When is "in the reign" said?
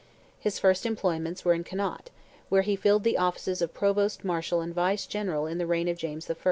5.47-5.87